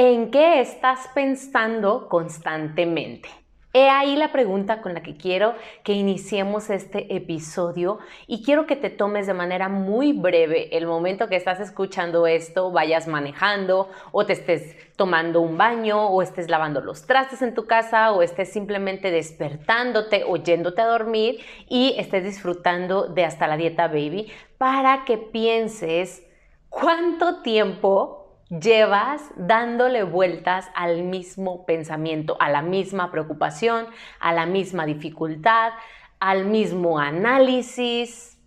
¿En 0.00 0.30
qué 0.30 0.60
estás 0.60 1.08
pensando 1.12 2.08
constantemente? 2.08 3.28
He 3.72 3.88
ahí 3.90 4.14
la 4.14 4.30
pregunta 4.30 4.80
con 4.80 4.94
la 4.94 5.02
que 5.02 5.16
quiero 5.16 5.56
que 5.82 5.92
iniciemos 5.92 6.70
este 6.70 7.16
episodio 7.16 7.98
y 8.28 8.44
quiero 8.44 8.64
que 8.64 8.76
te 8.76 8.90
tomes 8.90 9.26
de 9.26 9.34
manera 9.34 9.68
muy 9.68 10.12
breve 10.12 10.76
el 10.76 10.86
momento 10.86 11.26
que 11.26 11.34
estás 11.34 11.58
escuchando 11.58 12.28
esto, 12.28 12.70
vayas 12.70 13.08
manejando 13.08 13.88
o 14.12 14.24
te 14.24 14.34
estés 14.34 14.76
tomando 14.94 15.40
un 15.40 15.58
baño 15.58 16.06
o 16.06 16.22
estés 16.22 16.48
lavando 16.48 16.80
los 16.80 17.04
trastes 17.04 17.42
en 17.42 17.54
tu 17.54 17.66
casa 17.66 18.12
o 18.12 18.22
estés 18.22 18.52
simplemente 18.52 19.10
despertándote 19.10 20.22
o 20.28 20.36
yéndote 20.36 20.80
a 20.80 20.86
dormir 20.86 21.40
y 21.68 21.96
estés 21.98 22.22
disfrutando 22.22 23.08
de 23.08 23.24
hasta 23.24 23.48
la 23.48 23.56
dieta 23.56 23.88
baby 23.88 24.30
para 24.58 25.04
que 25.04 25.18
pienses 25.18 26.22
cuánto 26.68 27.42
tiempo 27.42 28.27
llevas 28.50 29.22
dándole 29.36 30.02
vueltas 30.04 30.70
al 30.74 31.02
mismo 31.02 31.66
pensamiento, 31.66 32.36
a 32.40 32.50
la 32.50 32.62
misma 32.62 33.10
preocupación, 33.10 33.86
a 34.20 34.32
la 34.32 34.46
misma 34.46 34.86
dificultad, 34.86 35.72
al 36.20 36.46
mismo 36.46 36.98
análisis. 36.98 38.38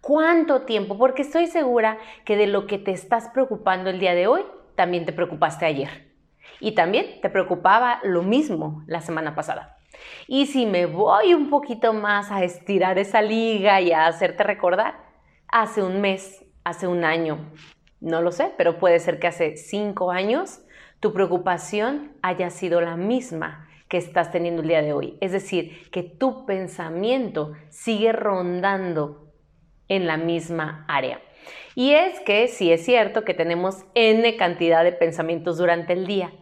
¿Cuánto 0.00 0.62
tiempo? 0.62 0.98
Porque 0.98 1.22
estoy 1.22 1.46
segura 1.46 1.98
que 2.24 2.36
de 2.36 2.46
lo 2.46 2.66
que 2.66 2.78
te 2.78 2.90
estás 2.90 3.28
preocupando 3.28 3.90
el 3.90 4.00
día 4.00 4.14
de 4.14 4.26
hoy, 4.26 4.42
también 4.74 5.06
te 5.06 5.12
preocupaste 5.12 5.64
ayer. 5.64 6.12
Y 6.60 6.72
también 6.72 7.20
te 7.20 7.30
preocupaba 7.30 8.00
lo 8.02 8.22
mismo 8.22 8.82
la 8.86 9.00
semana 9.00 9.34
pasada. 9.34 9.76
Y 10.26 10.46
si 10.46 10.66
me 10.66 10.86
voy 10.86 11.34
un 11.34 11.50
poquito 11.50 11.92
más 11.92 12.30
a 12.30 12.42
estirar 12.44 12.98
esa 12.98 13.22
liga 13.22 13.80
y 13.80 13.92
a 13.92 14.06
hacerte 14.06 14.42
recordar, 14.42 14.94
hace 15.48 15.82
un 15.82 16.00
mes, 16.00 16.44
hace 16.64 16.86
un 16.86 17.04
año, 17.04 17.38
no 18.02 18.20
lo 18.20 18.32
sé, 18.32 18.52
pero 18.58 18.78
puede 18.78 18.98
ser 18.98 19.18
que 19.18 19.28
hace 19.28 19.56
cinco 19.56 20.10
años 20.10 20.60
tu 21.00 21.12
preocupación 21.12 22.12
haya 22.20 22.50
sido 22.50 22.80
la 22.80 22.96
misma 22.96 23.68
que 23.88 23.96
estás 23.96 24.30
teniendo 24.32 24.62
el 24.62 24.68
día 24.68 24.82
de 24.82 24.92
hoy. 24.92 25.18
Es 25.20 25.32
decir, 25.32 25.88
que 25.90 26.02
tu 26.02 26.44
pensamiento 26.44 27.52
sigue 27.70 28.12
rondando 28.12 29.32
en 29.88 30.06
la 30.06 30.16
misma 30.16 30.84
área. 30.88 31.20
Y 31.74 31.92
es 31.92 32.18
que 32.20 32.48
sí 32.48 32.72
es 32.72 32.84
cierto 32.84 33.24
que 33.24 33.34
tenemos 33.34 33.84
n 33.94 34.36
cantidad 34.36 34.84
de 34.84 34.92
pensamientos 34.92 35.58
durante 35.58 35.92
el 35.92 36.06
día, 36.06 36.32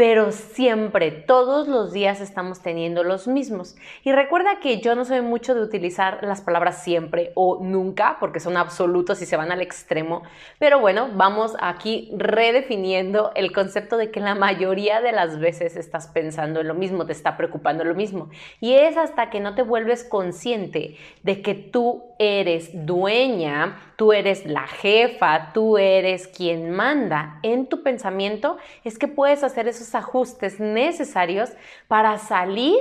pero 0.00 0.32
siempre, 0.32 1.10
todos 1.10 1.68
los 1.68 1.92
días 1.92 2.22
estamos 2.22 2.62
teniendo 2.62 3.04
los 3.04 3.28
mismos. 3.28 3.76
Y 4.02 4.12
recuerda 4.12 4.58
que 4.58 4.80
yo 4.80 4.94
no 4.94 5.04
soy 5.04 5.20
mucho 5.20 5.54
de 5.54 5.60
utilizar 5.60 6.20
las 6.22 6.40
palabras 6.40 6.82
siempre 6.82 7.32
o 7.34 7.58
nunca, 7.60 8.16
porque 8.18 8.40
son 8.40 8.56
absolutos 8.56 9.20
y 9.20 9.26
se 9.26 9.36
van 9.36 9.52
al 9.52 9.60
extremo, 9.60 10.22
pero 10.58 10.80
bueno, 10.80 11.10
vamos 11.12 11.54
aquí 11.60 12.10
redefiniendo 12.16 13.32
el 13.34 13.52
concepto 13.52 13.98
de 13.98 14.10
que 14.10 14.20
la 14.20 14.34
mayoría 14.34 15.02
de 15.02 15.12
las 15.12 15.38
veces 15.38 15.76
estás 15.76 16.06
pensando 16.06 16.60
en 16.60 16.68
lo 16.68 16.74
mismo, 16.74 17.04
te 17.04 17.12
está 17.12 17.36
preocupando 17.36 17.84
lo 17.84 17.94
mismo. 17.94 18.30
Y 18.58 18.72
es 18.72 18.96
hasta 18.96 19.28
que 19.28 19.40
no 19.40 19.54
te 19.54 19.60
vuelves 19.60 20.02
consciente 20.02 20.96
de 21.24 21.42
que 21.42 21.52
tú 21.54 22.04
eres 22.18 22.70
dueña 22.72 23.76
tú 24.00 24.14
eres 24.14 24.46
la 24.46 24.66
jefa, 24.66 25.52
tú 25.52 25.76
eres 25.76 26.26
quien 26.26 26.70
manda 26.70 27.38
en 27.42 27.66
tu 27.66 27.82
pensamiento, 27.82 28.56
es 28.82 28.98
que 28.98 29.08
puedes 29.08 29.44
hacer 29.44 29.68
esos 29.68 29.89
ajustes 29.94 30.60
necesarios 30.60 31.50
para 31.88 32.18
salir 32.18 32.78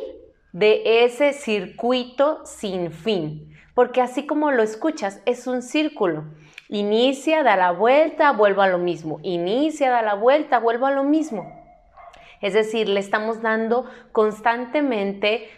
de 0.52 1.03
ese 1.06 1.34
circuito 1.34 2.46
sin 2.46 2.92
fin. 2.92 3.56
Porque 3.74 4.02
así 4.02 4.25
como 4.25 4.52
lo 4.52 4.64
escuchas, 4.64 5.22
es 5.25 5.48
un 5.48 5.62
círculo. 5.62 6.25
Inicia, 6.68 7.44
da 7.44 7.56
la 7.56 7.72
vuelta, 7.72 8.31
vuelvo 8.31 8.62
a 8.62 8.68
lo 8.68 8.78
mismo. 8.78 9.19
Inicia, 9.24 9.90
da 9.90 10.02
la 10.02 10.16
vuelta, 10.16 10.59
vuelvo 10.59 10.86
a 10.86 10.92
lo 10.92 11.03
mismo. 11.03 11.52
Es 12.42 12.53
decir, 12.53 12.90
le 12.90 13.00
estamos 13.00 13.42
dando 13.42 13.86
constantemente 14.12 15.50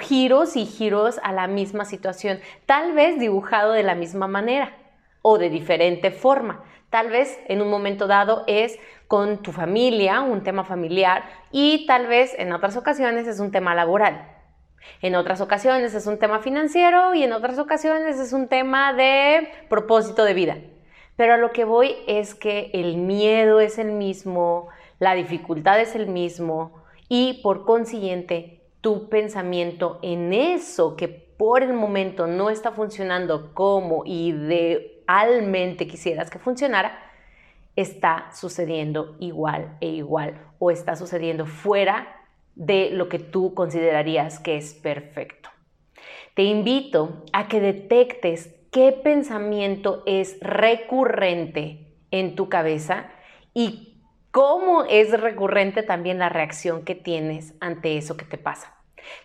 giros 0.00 0.56
y 0.56 0.66
giros 0.66 1.18
a 1.22 1.32
la 1.32 1.46
misma 1.46 1.86
situación, 1.86 2.40
tal 2.66 2.92
vez 2.92 3.18
dibujado 3.18 3.72
de 3.72 3.82
la 3.82 3.94
misma 3.94 4.26
manera 4.26 4.76
o 5.22 5.38
de 5.38 5.48
diferente 5.48 6.10
forma. 6.10 6.64
Tal 6.90 7.08
vez 7.08 7.40
en 7.48 7.62
un 7.62 7.70
momento 7.70 8.06
dado 8.06 8.44
es 8.46 8.78
con 9.08 9.42
tu 9.42 9.52
familia, 9.52 10.20
un 10.20 10.42
tema 10.42 10.64
familiar, 10.64 11.24
y 11.50 11.86
tal 11.86 12.06
vez 12.06 12.34
en 12.38 12.52
otras 12.52 12.76
ocasiones 12.76 13.26
es 13.26 13.40
un 13.40 13.50
tema 13.50 13.74
laboral. 13.74 14.28
En 15.00 15.14
otras 15.14 15.40
ocasiones 15.40 15.94
es 15.94 16.06
un 16.06 16.18
tema 16.18 16.40
financiero 16.40 17.14
y 17.14 17.22
en 17.22 17.32
otras 17.32 17.58
ocasiones 17.58 18.18
es 18.18 18.32
un 18.32 18.48
tema 18.48 18.92
de 18.92 19.48
propósito 19.68 20.24
de 20.24 20.34
vida. 20.34 20.58
Pero 21.16 21.34
a 21.34 21.36
lo 21.38 21.52
que 21.52 21.64
voy 21.64 21.96
es 22.06 22.34
que 22.34 22.70
el 22.72 22.96
miedo 22.96 23.60
es 23.60 23.78
el 23.78 23.92
mismo, 23.92 24.68
la 24.98 25.14
dificultad 25.14 25.80
es 25.80 25.94
el 25.94 26.08
mismo 26.08 26.82
y 27.08 27.40
por 27.42 27.64
consiguiente 27.64 28.61
tu 28.82 29.08
pensamiento 29.08 29.98
en 30.02 30.34
eso 30.34 30.96
que 30.96 31.08
por 31.08 31.62
el 31.62 31.72
momento 31.72 32.26
no 32.26 32.50
está 32.50 32.72
funcionando 32.72 33.54
como 33.54 34.04
realmente 34.04 35.86
quisieras 35.86 36.28
que 36.30 36.38
funcionara, 36.38 36.98
está 37.74 38.30
sucediendo 38.34 39.16
igual 39.18 39.78
e 39.80 39.88
igual 39.88 40.38
o 40.58 40.70
está 40.70 40.96
sucediendo 40.96 41.46
fuera 41.46 42.16
de 42.54 42.90
lo 42.90 43.08
que 43.08 43.18
tú 43.18 43.54
considerarías 43.54 44.38
que 44.38 44.56
es 44.56 44.74
perfecto. 44.74 45.48
Te 46.34 46.42
invito 46.42 47.24
a 47.32 47.48
que 47.48 47.60
detectes 47.60 48.54
qué 48.70 48.92
pensamiento 48.92 50.02
es 50.06 50.38
recurrente 50.40 51.94
en 52.10 52.34
tu 52.34 52.48
cabeza 52.48 53.10
y 53.54 53.91
cómo 54.32 54.84
es 54.84 55.18
recurrente 55.20 55.84
también 55.84 56.18
la 56.18 56.28
reacción 56.28 56.84
que 56.84 56.96
tienes 56.96 57.54
ante 57.60 57.96
eso 57.96 58.16
que 58.16 58.24
te 58.24 58.38
pasa. 58.38 58.74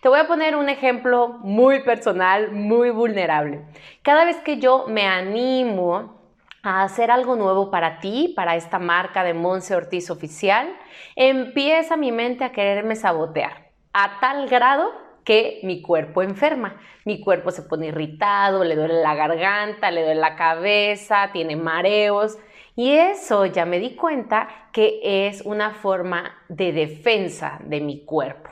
Te 0.00 0.08
voy 0.08 0.20
a 0.20 0.26
poner 0.26 0.54
un 0.54 0.68
ejemplo 0.68 1.28
muy 1.40 1.82
personal, 1.82 2.52
muy 2.52 2.90
vulnerable. 2.90 3.62
Cada 4.02 4.24
vez 4.24 4.36
que 4.38 4.58
yo 4.58 4.86
me 4.86 5.06
animo 5.06 6.18
a 6.62 6.82
hacer 6.82 7.10
algo 7.10 7.36
nuevo 7.36 7.70
para 7.70 8.00
ti, 8.00 8.32
para 8.36 8.56
esta 8.56 8.78
marca 8.78 9.24
de 9.24 9.34
Monse 9.34 9.74
Ortiz 9.74 10.10
Oficial, 10.10 10.68
empieza 11.16 11.96
mi 11.96 12.12
mente 12.12 12.44
a 12.44 12.52
quererme 12.52 12.96
sabotear 12.96 13.68
a 13.92 14.20
tal 14.20 14.48
grado 14.48 14.92
que 15.24 15.60
mi 15.62 15.82
cuerpo 15.82 16.22
enferma. 16.22 16.80
Mi 17.04 17.20
cuerpo 17.20 17.50
se 17.50 17.62
pone 17.62 17.88
irritado, 17.88 18.64
le 18.64 18.76
duele 18.76 19.00
la 19.02 19.14
garganta, 19.14 19.90
le 19.90 20.02
duele 20.02 20.20
la 20.20 20.36
cabeza, 20.36 21.30
tiene 21.32 21.56
mareos. 21.56 22.38
Y 22.78 22.92
eso 22.92 23.44
ya 23.44 23.66
me 23.66 23.80
di 23.80 23.96
cuenta 23.96 24.46
que 24.72 25.00
es 25.02 25.40
una 25.40 25.72
forma 25.72 26.36
de 26.48 26.70
defensa 26.70 27.58
de 27.64 27.80
mi 27.80 28.04
cuerpo 28.04 28.50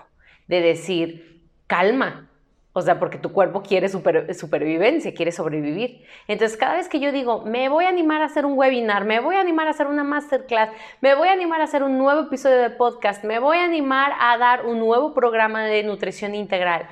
de 0.49 0.61
decir, 0.61 1.45
calma, 1.69 2.29
o 2.73 2.83
sea, 2.83 2.99
porque 2.99 3.19
tu 3.19 3.31
cuerpo 3.31 3.63
quiere 3.63 3.89
supervivencia, 3.89 5.15
quiere 5.15 5.31
sobrevivir. 5.31 6.05
Entonces, 6.27 6.59
cada 6.59 6.75
vez 6.75 6.89
que 6.89 6.99
yo 6.99 7.13
digo, 7.13 7.45
me 7.45 7.69
voy 7.69 7.85
a 7.85 7.89
animar 7.89 8.21
a 8.21 8.25
hacer 8.25 8.47
un 8.47 8.59
webinar, 8.59 9.05
me 9.05 9.21
voy 9.21 9.37
a 9.37 9.41
animar 9.41 9.69
a 9.69 9.71
hacer 9.71 9.87
una 9.87 10.03
masterclass, 10.03 10.71
me 11.01 11.15
voy 11.15 11.29
a 11.29 11.33
animar 11.33 11.61
a 11.61 11.65
hacer 11.65 11.85
un 11.85 11.97
nuevo 11.97 12.23
episodio 12.23 12.57
de 12.57 12.71
podcast, 12.71 13.23
me 13.23 13.39
voy 13.39 13.59
a 13.59 13.65
animar 13.65 14.11
a 14.19 14.37
dar 14.39 14.67
un 14.67 14.81
nuevo 14.81 15.15
programa 15.15 15.63
de 15.67 15.85
nutrición 15.85 16.35
integral. 16.35 16.89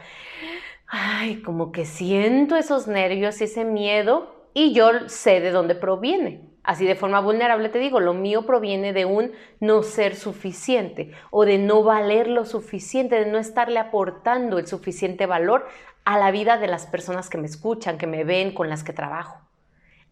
Ay, 0.87 1.43
como 1.43 1.73
que 1.73 1.85
siento 1.85 2.55
esos 2.55 2.87
nervios 2.87 3.41
ese 3.41 3.65
miedo 3.65 4.49
y 4.55 4.73
yo 4.73 5.09
sé 5.09 5.41
de 5.41 5.51
dónde 5.51 5.75
proviene. 5.75 6.54
Así 6.65 6.87
de 6.87 6.97
forma 6.97 7.21
vulnerable 7.21 7.69
te 7.69 7.79
digo, 7.79 8.01
lo 8.01 8.15
mío 8.15 8.47
proviene 8.47 8.95
de 8.95 9.05
un 9.05 9.33
no 9.61 9.83
ser 9.83 10.17
suficiente 10.17 11.13
o 11.31 11.45
de 11.45 11.59
no 11.59 11.83
valer 11.83 12.27
lo 12.27 12.47
suficiente, 12.47 13.21
de 13.21 13.27
no 13.27 13.39
estarle 13.39 13.79
aportando 13.79 14.59
el 14.59 14.67
suficiente 14.67 15.27
valor 15.27 15.67
a 16.05 16.19
la 16.19 16.31
vida 16.31 16.57
de 16.57 16.67
las 16.67 16.87
personas 16.87 17.29
que 17.29 17.39
me 17.39 17.47
escuchan, 17.47 17.99
que 17.99 18.07
me 18.07 18.25
ven, 18.25 18.53
con 18.53 18.71
las 18.71 18.83
que 18.83 18.95
trabajo. 18.95 19.45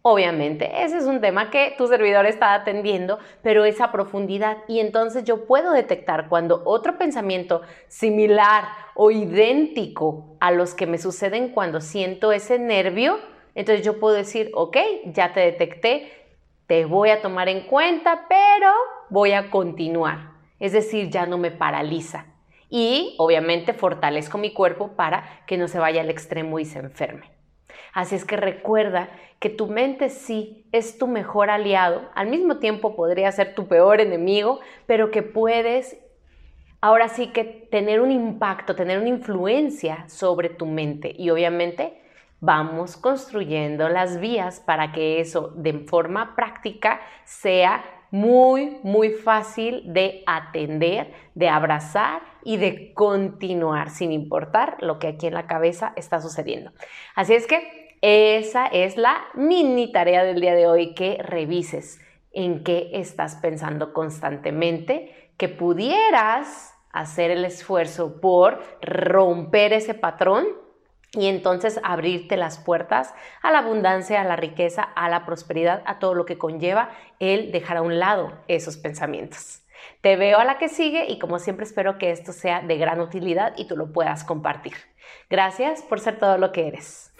Obviamente, 0.05 0.83
ese 0.83 0.97
es 0.97 1.05
un 1.05 1.21
tema 1.21 1.49
que 1.49 1.75
tu 1.77 1.87
servidor 1.87 2.25
está 2.25 2.53
atendiendo, 2.53 3.19
pero 3.41 3.63
es 3.63 3.79
a 3.79 3.91
profundidad 3.91 4.57
y 4.67 4.79
entonces 4.79 5.23
yo 5.23 5.45
puedo 5.45 5.71
detectar 5.71 6.27
cuando 6.27 6.61
otro 6.65 6.97
pensamiento 6.97 7.61
similar 7.87 8.65
o 8.95 9.11
idéntico 9.11 10.35
a 10.41 10.51
los 10.51 10.75
que 10.75 10.87
me 10.87 10.97
suceden 10.97 11.49
cuando 11.49 11.79
siento 11.79 12.33
ese 12.33 12.59
nervio, 12.59 13.17
entonces 13.55 13.85
yo 13.85 13.99
puedo 13.99 14.15
decir, 14.15 14.51
ok, 14.55 14.77
ya 15.05 15.31
te 15.31 15.39
detecté, 15.39 16.11
te 16.73 16.85
voy 16.85 17.11
a 17.11 17.21
tomar 17.21 17.49
en 17.49 17.67
cuenta, 17.67 18.25
pero 18.27 18.71
voy 19.11 19.33
a 19.33 19.51
continuar. 19.51 20.31
Es 20.59 20.71
decir, 20.71 21.11
ya 21.11 21.27
no 21.27 21.37
me 21.37 21.51
paraliza. 21.51 22.25
Y 22.67 23.13
obviamente 23.19 23.73
fortalezco 23.73 24.39
mi 24.39 24.53
cuerpo 24.53 24.95
para 24.95 25.43
que 25.45 25.55
no 25.55 25.67
se 25.67 25.77
vaya 25.77 26.01
al 26.01 26.09
extremo 26.09 26.57
y 26.57 26.65
se 26.65 26.79
enferme. 26.79 27.29
Así 27.93 28.15
es 28.15 28.25
que 28.25 28.37
recuerda 28.37 29.11
que 29.37 29.51
tu 29.51 29.67
mente 29.67 30.09
sí 30.09 30.65
es 30.71 30.97
tu 30.97 31.05
mejor 31.05 31.51
aliado, 31.51 32.09
al 32.15 32.25
mismo 32.25 32.57
tiempo 32.57 32.95
podría 32.95 33.31
ser 33.31 33.53
tu 33.53 33.67
peor 33.67 34.01
enemigo, 34.01 34.59
pero 34.87 35.11
que 35.11 35.21
puedes 35.21 35.95
ahora 36.81 37.07
sí 37.07 37.27
que 37.27 37.43
tener 37.43 38.01
un 38.01 38.09
impacto, 38.09 38.73
tener 38.73 38.97
una 38.97 39.09
influencia 39.09 40.09
sobre 40.09 40.49
tu 40.49 40.65
mente 40.65 41.13
y 41.15 41.29
obviamente 41.29 42.01
vamos 42.43 42.97
construyendo 42.97 43.87
las 43.87 44.19
vías 44.19 44.59
para 44.59 44.91
que 44.91 45.21
eso 45.21 45.53
de 45.55 45.79
forma 45.87 46.35
práctica 46.35 46.99
sea 47.23 47.85
muy, 48.11 48.79
muy 48.83 49.11
fácil 49.11 49.81
de 49.93 50.23
atender, 50.27 51.13
de 51.35 51.47
abrazar 51.47 52.21
y 52.43 52.57
de 52.57 52.93
continuar 52.93 53.89
sin 53.91 54.11
importar 54.11 54.75
lo 54.81 54.99
que 54.99 55.07
aquí 55.07 55.27
en 55.27 55.35
la 55.35 55.47
cabeza 55.47 55.93
está 55.95 56.19
sucediendo. 56.19 56.73
Así 57.15 57.33
es 57.33 57.47
que 57.47 57.95
esa 58.01 58.67
es 58.67 58.97
la 58.97 59.23
mini 59.35 59.93
tarea 59.93 60.25
del 60.25 60.41
día 60.41 60.53
de 60.53 60.67
hoy, 60.67 60.93
que 60.95 61.19
revises 61.23 62.01
en 62.33 62.65
qué 62.65 62.89
estás 62.91 63.37
pensando 63.37 63.93
constantemente, 63.93 65.31
que 65.37 65.47
pudieras 65.47 66.75
hacer 66.91 67.31
el 67.31 67.45
esfuerzo 67.45 68.19
por 68.19 68.61
romper 68.81 69.71
ese 69.71 69.93
patrón 69.93 70.45
y 71.15 71.27
entonces 71.27 71.79
abrirte 71.83 72.37
las 72.37 72.57
puertas 72.57 73.13
a 73.41 73.51
la 73.51 73.59
abundancia, 73.59 74.21
a 74.21 74.23
la 74.23 74.35
riqueza, 74.35 74.81
a 74.83 75.09
la 75.09 75.25
prosperidad, 75.25 75.83
a 75.85 75.99
todo 75.99 76.15
lo 76.15 76.25
que 76.25 76.37
conlleva 76.37 76.89
el 77.19 77.51
dejar 77.51 77.77
a 77.77 77.81
un 77.81 77.99
lado 77.99 78.33
esos 78.47 78.77
pensamientos. 78.77 79.61
Te 80.01 80.15
veo 80.15 80.39
a 80.39 80.45
la 80.45 80.57
que 80.57 80.69
sigue 80.69 81.05
y 81.09 81.19
como 81.19 81.39
siempre 81.39 81.65
espero 81.65 81.97
que 81.97 82.11
esto 82.11 82.31
sea 82.31 82.61
de 82.61 82.77
gran 82.77 82.99
utilidad 82.99 83.53
y 83.57 83.67
tú 83.67 83.75
lo 83.75 83.91
puedas 83.91 84.23
compartir. 84.23 84.73
Gracias 85.29 85.81
por 85.83 85.99
ser 85.99 86.19
todo 86.19 86.37
lo 86.37 86.51
que 86.51 86.67
eres. 86.67 87.13